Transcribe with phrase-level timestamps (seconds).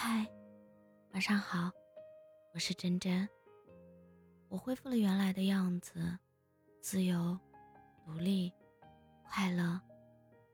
[0.00, 0.24] 嗨，
[1.10, 1.72] 晚上好，
[2.54, 3.28] 我是真真。
[4.48, 6.16] 我恢复了原来的样子，
[6.80, 7.36] 自由、
[8.06, 8.52] 独立、
[9.24, 9.80] 快乐、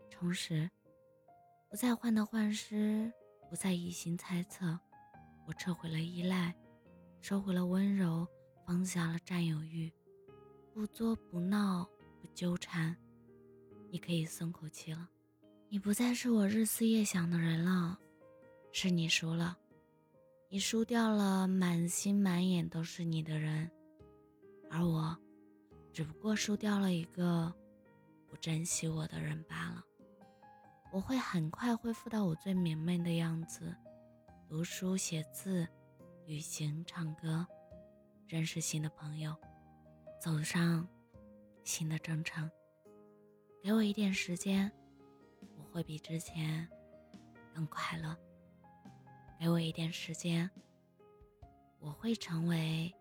[0.08, 0.70] 充实，
[1.68, 3.12] 不再患得患失，
[3.50, 4.80] 不再疑心猜测。
[5.46, 6.54] 我撤回了依赖，
[7.20, 8.26] 收回了温柔，
[8.64, 9.92] 放下了占有欲，
[10.72, 11.86] 不作不闹，
[12.18, 12.96] 不纠缠。
[13.90, 15.06] 你可以松口气了，
[15.68, 18.00] 你不再是我日思夜想的人了。
[18.76, 19.56] 是你输了，
[20.48, 23.70] 你输掉了满心满眼都是你的人，
[24.68, 25.16] 而我，
[25.92, 27.54] 只不过输掉了一个
[28.26, 29.84] 不珍惜我的人罢了。
[30.92, 33.72] 我会很快恢复到我最明媚的样子，
[34.48, 35.68] 读书写字，
[36.26, 37.46] 旅行唱歌，
[38.26, 39.36] 认识新的朋友，
[40.20, 40.86] 走上
[41.62, 42.50] 新的征程。
[43.62, 44.70] 给我一点时间，
[45.56, 46.68] 我会比之前
[47.54, 48.18] 更快乐。
[49.38, 50.50] 给我一点时间，
[51.80, 52.94] 我会成为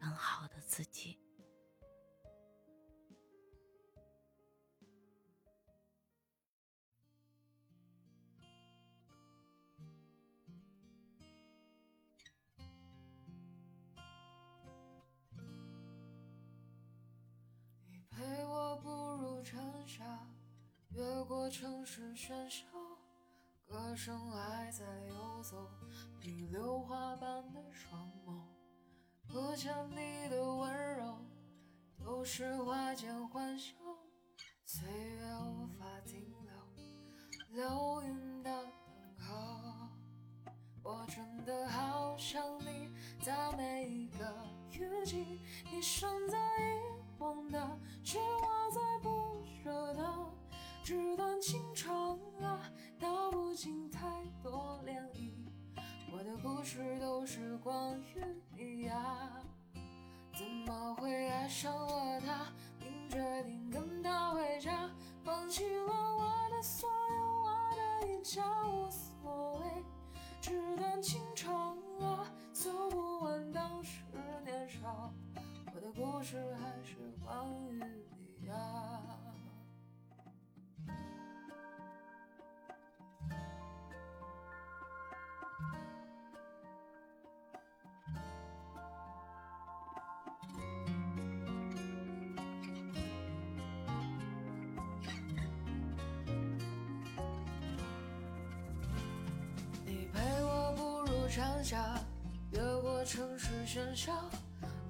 [0.00, 1.18] 更好的自己。
[17.86, 18.88] 你陪我步
[19.22, 20.26] 入尘沙，
[20.94, 22.64] 越过城市喧嚣。
[23.72, 25.66] 歌声还在游走，
[26.20, 28.42] 你榴花般的双眸，
[29.26, 31.16] 不见你的温柔，
[32.04, 33.72] 都是花间欢笑。
[34.66, 39.88] 岁月无法停留，流云的等候。
[40.82, 42.90] 我真的好想你，
[43.24, 44.36] 在每一个
[44.72, 45.40] 雨季，
[45.72, 47.50] 你选择遗忘
[56.62, 58.22] 事都是关于
[58.56, 59.30] 你呀。
[60.34, 62.46] 怎么会爱上了他，
[62.78, 64.90] 并决定跟他回家，
[65.22, 69.84] 放弃了我的所有，我的一切无所谓。
[70.40, 74.02] 纸短情长啊，诉不完当时
[74.44, 75.12] 年少，
[75.74, 77.82] 我的故事还是关于
[78.40, 79.00] 你呀。
[101.62, 101.94] 山下，
[102.50, 104.12] 越过城市喧嚣，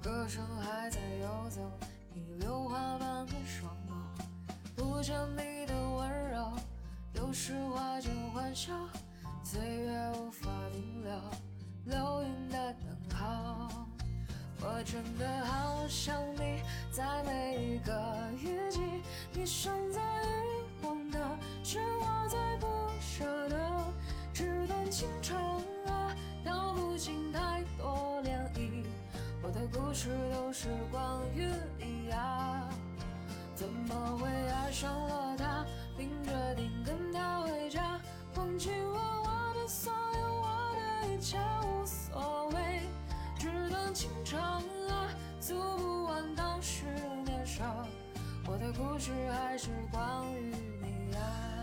[0.01, 1.61] 歌声还在游走。
[2.15, 3.93] 你榴花般的双眸，
[4.75, 6.51] 不见你的温柔，
[7.13, 8.73] 又是花间欢笑。
[9.43, 11.13] 岁月无法停留，
[11.85, 13.69] 流云的等候。
[14.59, 17.93] 我真的好想你，在每一个
[18.41, 18.79] 雨季，
[19.31, 19.82] 你身
[30.53, 31.01] 事都是关
[31.35, 31.49] 于
[31.79, 32.69] 你呀，
[33.55, 35.65] 怎么会爱上了他，
[35.97, 37.99] 并决定跟他回家，
[38.33, 42.81] 放弃了我的所有，我的一切无所谓。
[43.39, 45.09] 纸短情长啊，
[45.39, 46.85] 诉不完当时
[47.25, 47.87] 年少，
[48.45, 50.53] 我的故事还是关于
[50.83, 51.62] 你呀。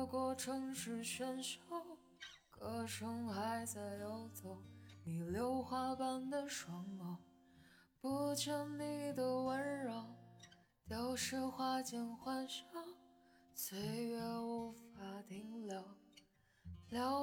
[0.00, 1.60] 越过城市喧嚣，
[2.48, 4.56] 歌声还在游走。
[5.04, 7.18] 你榴花般的双眸，
[8.00, 9.92] 不见你的温柔，
[10.88, 12.64] 丢失花间欢笑。
[13.54, 15.84] 岁月无法停留，
[16.88, 17.19] 流。